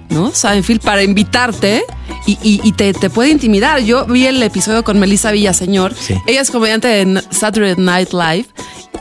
[0.09, 0.31] ¿no?
[0.33, 1.83] Seinfeld para invitarte.
[2.25, 3.79] Y, y- y te, te puede intimidar.
[3.79, 5.93] Yo vi el episodio con Melissa Villaseñor.
[5.97, 6.13] Sí.
[6.27, 8.47] Ella es comediante de Saturday Night Live.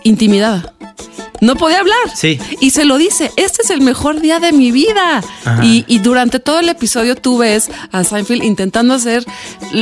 [0.05, 0.73] Intimidada.
[1.41, 1.97] No podía hablar.
[2.15, 2.39] Sí.
[2.61, 5.23] Y se lo dice, este es el mejor día de mi vida.
[5.63, 9.25] Y, y durante todo el episodio tú ves a Seinfeld intentando hacer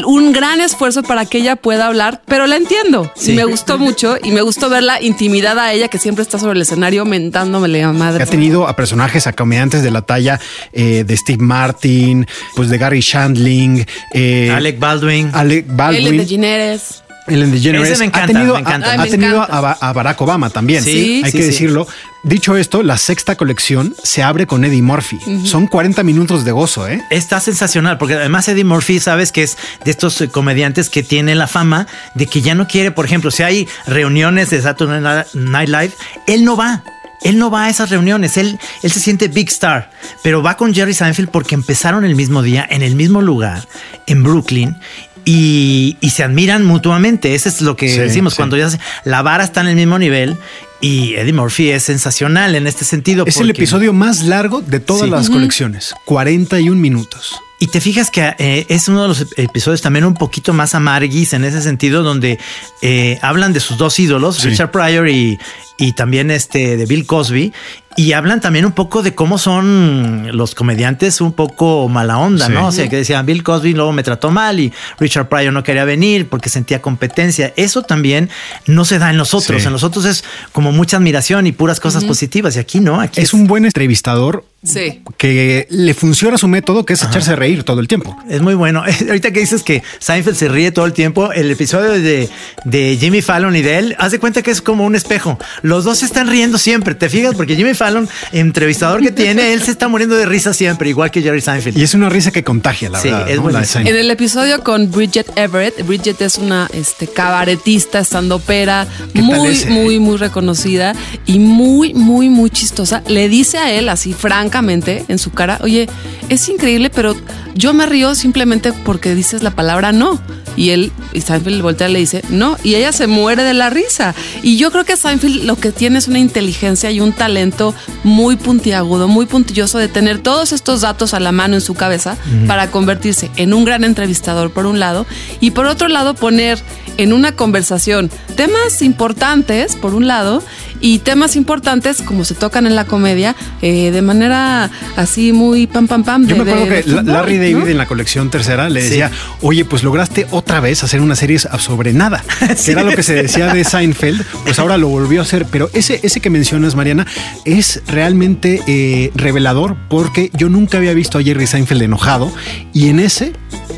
[0.04, 3.10] un gran esfuerzo para que ella pueda hablar, pero la entiendo.
[3.16, 3.32] Sí.
[3.32, 6.54] Y me gustó mucho y me gustó verla intimidada a ella que siempre está sobre
[6.54, 8.22] el escenario mentándome la madre.
[8.22, 10.40] Ha tenido a personajes, a comediantes de la talla
[10.72, 15.30] eh, de Steve Martin, pues de Gary Shandling, eh, Alec Baldwin.
[15.32, 16.06] Alec Baldwin.
[16.06, 17.03] Ellen DeGeneres.
[17.26, 17.88] Ellen DeGeneres.
[17.90, 18.88] Ese me encanta, ha tenido, me encanta.
[18.88, 20.82] ha- Ay, ha me tenido a, Ba- a Barack Obama también.
[20.84, 21.50] Sí, hay sí, que sí.
[21.50, 21.86] decirlo.
[22.22, 25.18] Dicho esto, la sexta colección se abre con Eddie Murphy.
[25.44, 27.02] Son 40 minutos de gozo, ¿eh?
[27.10, 31.34] Está sensacional, porque además Eddie Murphy, sabes que es de estos eh, comediantes que tiene
[31.34, 35.68] la fama de que ya no quiere, por ejemplo, si hay reuniones de Saturday Night
[35.68, 35.92] Live,
[36.26, 36.82] él no va.
[37.22, 39.90] Él no va a esas reuniones, él, él se siente big star,
[40.22, 43.66] pero va con Jerry Seinfeld porque empezaron el mismo día, en el mismo lugar,
[44.06, 44.76] en Brooklyn,
[45.24, 47.34] y, y se admiran mutuamente.
[47.34, 48.36] Eso es lo que Sí, decimos, sí.
[48.38, 50.36] cuando ya se- la vara está en el mismo nivel
[50.80, 53.24] y Eddie Murphy es sensacional en este sentido.
[53.26, 55.10] Es el episodio más largo de todas Sí.
[55.10, 55.94] las colecciones.
[56.04, 57.36] 41 minutos.
[57.60, 60.74] Y te fijas que eh, es uno de los ep- episodios también un poquito más
[60.74, 62.38] amarguis en ese sentido, donde
[62.82, 64.48] eh, hablan de sus dos ídolos, Sí.
[64.48, 65.38] Richard Pryor y,
[65.78, 67.52] y también este de Bill Cosby,
[67.96, 72.52] y hablan también un poco de cómo son los comediantes un poco mala onda, Sí.
[72.52, 72.66] ¿no?
[72.68, 75.84] O sea, que decían Bill Cosby luego me trató mal y Richard Pryor no quería
[75.84, 77.52] venir porque sentía competencia.
[77.56, 78.30] Eso también
[78.66, 79.62] no se da en nosotros.
[79.62, 79.66] Sí.
[79.66, 82.56] En nosotros es como mucha admiración y puras cosas positivas.
[82.56, 85.02] Y aquí no, aquí Es un buen entrevistador Sí.
[85.18, 88.16] que le funciona su método, que es echarse a reír todo el tiempo.
[88.28, 88.82] Es muy bueno.
[89.08, 92.28] Ahorita que dices que Seinfeld se ríe todo el tiempo, el episodio de,
[92.64, 95.38] de Jimmy Fallon y de él, haz de cuenta que es como un espejo.
[95.62, 97.34] Los dos se están riendo siempre, ¿te fijas?
[97.34, 101.22] Porque Jimmy Fallon, entrevistador que tiene, él se está muriendo de risa siempre, igual que
[101.22, 101.76] Jerry Seinfeld.
[101.78, 103.30] Y es una risa que contagia, la Sí, verdad.
[103.30, 103.50] es ¿no?
[103.50, 103.80] La de.
[103.80, 109.64] En el episodio con Bridget Everett, Bridget es una este, cabaretista, estandopera, ¿Qué tal muy,
[109.68, 110.94] muy, muy reconocida
[111.26, 113.02] y muy, muy, muy chistosa.
[113.06, 114.12] Le dice a él así
[114.54, 115.88] francamente en su cara, oye,
[116.28, 117.16] es increíble, pero
[117.56, 120.20] yo me río simplemente porque dices la palabra no.
[120.56, 123.70] Y él, y Seinfeld voltea y le dice, no, y ella se muere de la
[123.70, 124.14] risa.
[124.44, 128.36] Y yo creo que Seinfeld lo que tiene es una inteligencia y un talento muy
[128.36, 132.70] puntiagudo, muy puntilloso de tener todos estos datos a la mano en su cabeza para
[132.70, 135.06] convertirse en un gran entrevistador por un lado
[135.40, 136.62] y por otro lado poner
[136.96, 140.40] en una conversación temas importantes por un lado
[140.86, 145.88] y temas importantes como se tocan en la comedia eh, de manera así muy pam
[145.88, 146.26] pam pam.
[146.26, 147.66] Yo de- me acuerdo de- que de La- fútbol, Larry David ¿no?
[147.68, 148.88] en la colección tercera le Sí.
[148.90, 152.22] decía, oye, pues lograste otra vez hacer una serie sobre nada,
[152.66, 155.70] que era lo que se decía de Seinfeld, pues ahora lo volvió a hacer, pero
[155.72, 157.06] ese, ese que mencionas, Mariana,
[157.46, 162.30] es realmente eh, revelador porque yo nunca había visto a Jerry Seinfeld enojado
[162.74, 163.32] y en ese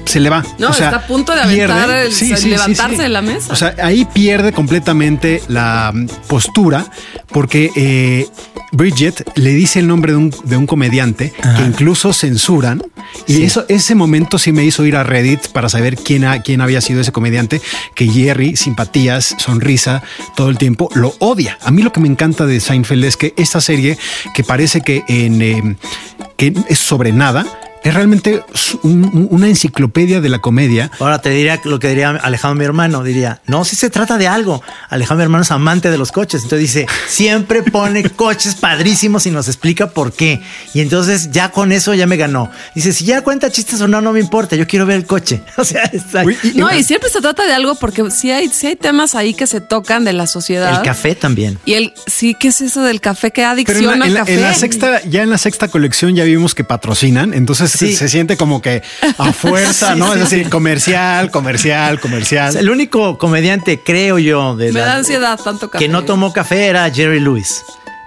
[0.04, 0.44] se le va.
[0.58, 3.02] No, O sea, está a punto de aventar, pierde- el- sí, sí, sí, levantarse sí.
[3.02, 3.52] de la mesa.
[3.52, 6.86] O sea, ahí pierde completamente la mm, postura
[7.28, 8.26] porque eh,
[8.72, 12.82] Bridget le dice el nombre de un, de un comediante que incluso censuran.
[13.26, 16.60] Y eso, ese momento sí me hizo ir a Reddit para saber quién, ha- quién
[16.60, 17.60] había sido ese comediante
[17.94, 20.02] que Jerry, simpatías, sonrisa,
[20.34, 21.58] todo el tiempo, lo odia.
[21.62, 23.96] A mí lo que me encanta de Seinfeld es que esta serie,
[24.34, 25.76] que parece que, en, eh,
[26.36, 27.46] que es sobre nada,
[27.84, 28.42] es realmente
[28.82, 30.90] un- un- una enciclopedia de la comedia.
[30.98, 33.02] Ahora te diría lo que diría Alejandro, mi hermano.
[33.04, 34.62] Diría, no, si se trata de algo.
[34.88, 36.42] Alejandro, mi hermano, es amante de los coches.
[36.42, 40.40] Entonces dice, siempre pone coches padrísimos y nos explica por qué.
[40.74, 42.50] Y entonces ya con eso ya me ganó.
[42.74, 44.56] Dice, si ya cuenta chistes o no, no me importa.
[44.56, 45.42] Yo quiero ver el coche.
[45.56, 46.22] O sea, está-
[46.54, 49.46] No, y siempre se trata de algo porque sí hay, sí hay temas ahí que
[49.46, 50.76] se tocan de la sociedad.
[50.78, 51.58] el café también.
[51.64, 53.30] Y el, sí, ¿qué es eso del café?
[53.30, 54.34] ¿Qué Pero adicción en la, al en la- café?
[54.34, 57.96] en la sexta, ya en la sexta colección ya vimos que patrocinan, entonces se, Sí.
[57.96, 58.82] se siente como que
[59.18, 60.12] a fuerza, Sí, ¿no?
[60.12, 60.50] sí, es decir, sí.
[60.50, 62.56] comercial, comercial, comercial.
[62.56, 65.84] El único comediante, creo yo, de Me la- da ansiedad tanto café.
[65.84, 67.62] que no tomó café era Jerry Lewis.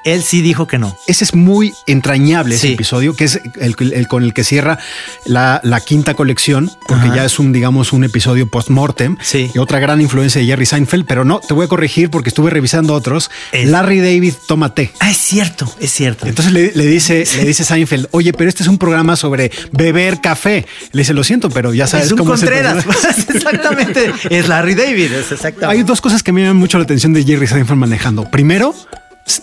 [0.06, 0.96] Él sí dijo que no.
[1.08, 2.74] Ese es muy entrañable ese Sí.
[2.74, 4.80] episodio, que es el, el con el que cierra
[5.26, 7.16] la, la quinta colección, porque Ajá.
[7.18, 9.18] ya es un, digamos, un episodio post-mortem.
[9.22, 9.52] Sí.
[9.54, 12.50] Y otra gran influencia de Jerry Seinfeld, pero no, te voy a corregir porque estuve
[12.50, 13.30] revisando otros.
[13.52, 14.92] Es- Larry David toma té.
[15.00, 16.28] Ah, es cierto, es cierto.
[16.28, 20.22] Entonces le, le dice, le dice Seinfeld, oye, pero este es un programa sobre beber
[20.22, 20.66] café.
[20.92, 22.84] Le dice, lo siento, pero ya sabes es un cómo Contreras.
[22.86, 23.26] personaje".
[23.38, 24.12] exactamente.
[24.30, 25.12] Es Larry David.
[25.12, 25.66] Es exactamente.
[25.80, 28.30] Hay dos cosas que me llaman mucho la atención de Jerry Seinfeld manejando.
[28.30, 28.74] Primero,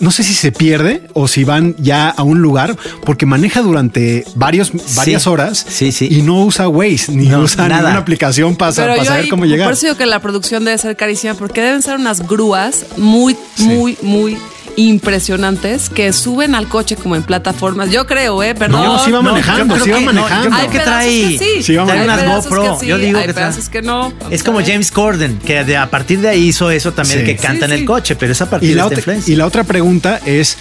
[0.00, 4.24] no sé si se pierde o si van ya a un lugar porque maneja durante
[4.34, 6.08] varios, varias horas Sí, sí.
[6.10, 7.80] y no usa Waze ni No, usa nada.
[7.82, 9.72] ninguna aplicación para, Pero para yo saber ahí, cómo Por llegar.
[9.72, 13.96] eso digo que la producción debe ser carísima porque deben ser unas grúas muy, muy,
[14.02, 14.36] muy
[14.76, 17.90] impresionantes que suben al coche como en plataformas.
[17.90, 18.54] Yo creo, ¿eh?
[18.54, 18.84] Perdón.
[18.84, 20.54] No, sí va No, manejando, yo sí va no, manejando.
[20.56, 21.62] Hay que trae- que sí.
[21.62, 22.78] Sí, vamos trae unas GoPro.
[22.80, 24.12] sí, Yo digo hay que trae- que no.
[24.30, 27.26] Es como James Corden, que de, a partir de ahí hizo eso también, Sí.
[27.26, 28.98] que canta Sí, en el coche, pero es a partir Y de la, esta otra,
[28.98, 29.32] influencia.
[29.32, 30.56] y la otra pregunta es,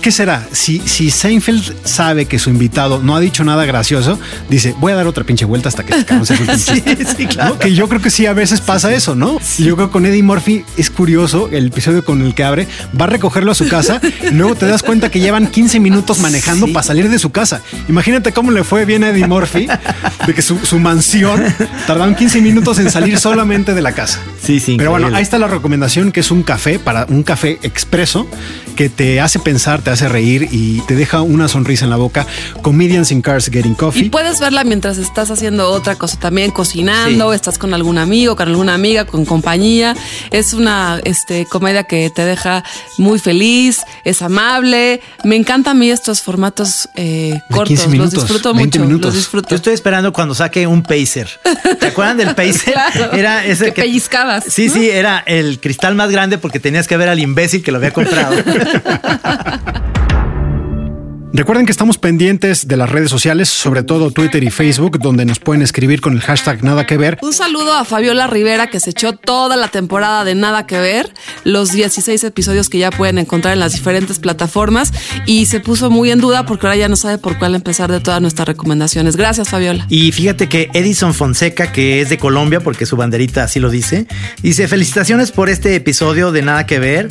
[0.00, 0.46] ¿qué será?
[0.52, 4.96] Si, si Seinfeld sabe que su invitado no ha dicho nada gracioso, dice, voy a
[4.96, 6.24] dar otra pinche vuelta hasta que se último
[6.58, 7.04] Sí, chiste".
[7.16, 7.54] sí, claro.
[7.54, 7.58] ¿No?
[7.58, 9.38] Que yo creo que sí, a veces pasa eso, ¿no?
[9.58, 12.66] Yo creo que con Eddie Murphy es curioso el episodio con el que abre,
[12.98, 16.18] va a recogerlo a su casa y luego te das cuenta que llevan 15 minutos
[16.20, 17.60] manejando para salir de su casa.
[17.88, 19.68] Imagínate cómo le fue bien a Eddie Murphy
[20.26, 21.42] de que su, su mansión
[21.86, 24.20] tardaron 15 minutos en salir solamente de la casa.
[24.42, 24.76] Sí, sí.
[24.78, 28.26] Pero bueno, ahí está la recomendación que es un café para un café expreso
[28.76, 32.26] que te hace pensar, te hace reír y te deja una sonrisa en la boca.
[32.60, 34.04] Comedians in Cars Getting Coffee.
[34.04, 37.36] Y puedes verla mientras estás haciendo otra cosa también, cocinando, Sí.
[37.36, 39.96] estás con algún amigo, con alguna amiga, con compañía.
[40.30, 42.64] Es una este, comedia que te deja
[42.98, 45.00] muy feliz, es amable.
[45.24, 48.86] Me encantan a mí estos formatos eh, cortos, 15 minutos, los disfruto 20 mucho.
[48.86, 49.06] minutos.
[49.14, 49.48] Los disfruto.
[49.48, 51.30] Yo estoy esperando cuando saque un pacer.
[51.80, 52.74] ¿Te acuerdan del pacer?
[52.92, 54.74] Claro, Era ese que pellizcabas, Sí, ¿no?
[54.74, 57.92] sí, era el cristal más grande porque tenías que ver al imbécil que lo había
[57.92, 58.36] comprado.
[59.78, 59.98] Yeah.
[61.30, 65.38] Recuerden que estamos pendientes de las redes sociales, sobre todo Twitter y Facebook, donde nos
[65.38, 67.18] pueden escribir con el hashtag nada que ver.
[67.20, 71.12] Un saludo a Fabiola Rivera que se echó toda la temporada de Nada que Ver,
[71.44, 74.90] los 16 episodios que ya pueden encontrar en las diferentes plataformas
[75.26, 78.00] y se puso muy en duda porque ahora ya no sabe por cuál empezar de
[78.00, 79.16] todas nuestras recomendaciones.
[79.16, 79.86] Gracias Fabiola.
[79.90, 84.06] Y fíjate que Edison Fonseca, que es de Colombia, porque su banderita así lo dice,
[84.42, 87.08] dice: Felicitaciones por este episodio de Nada que Ver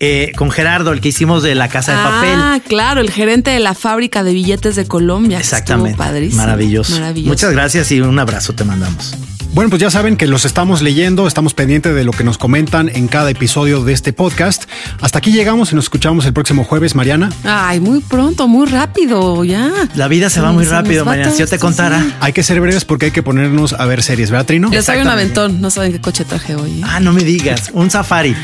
[0.00, 2.34] eh, con Gerardo, el que hicimos de la Casa de Papel.
[2.34, 5.38] Ah, claro, el gerente de la fábrica de billetes de Colombia.
[5.38, 5.96] Exactamente.
[5.96, 6.42] padrísimo.
[6.42, 6.92] Maravilloso.
[6.94, 7.30] Maravilloso.
[7.30, 9.14] Muchas gracias y un abrazo te mandamos.
[9.52, 12.88] Bueno, pues ya saben que los estamos leyendo, estamos pendientes de lo que nos comentan
[12.88, 14.64] en cada episodio de este podcast.
[15.00, 17.30] Hasta aquí llegamos y nos escuchamos el próximo jueves, Mariana.
[17.42, 19.68] Ay, muy pronto, muy rápido, ya.
[19.96, 21.32] La vida se va muy Se rápido, va Mariana.
[21.32, 22.00] Si yo te contara.
[22.00, 22.14] sí.
[22.20, 24.70] Hay que ser breves porque hay que ponernos a ver series, ¿verdad, Trino?
[24.70, 26.78] Les doy un aventón, no saben qué coche traje hoy.
[26.78, 26.84] ¿eh?
[26.84, 27.70] Ah, no me digas.
[27.72, 28.36] Un safari.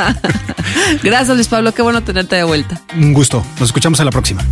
[1.02, 2.80] Gracias, Luis Pablo, qué bueno tenerte de vuelta.
[2.96, 3.44] Un gusto.
[3.58, 4.44] Nos escuchamos a la próxima.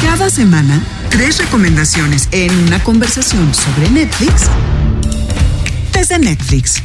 [0.00, 0.80] Cada semana,
[1.16, 4.50] tres recomendaciones en una conversación sobre Netflix
[5.94, 6.82] desde Netflix.